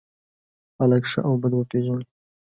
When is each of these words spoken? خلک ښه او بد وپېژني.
خلک 0.77 1.03
ښه 1.11 1.19
او 1.27 1.33
بد 1.41 1.53
وپېژني. 1.55 2.05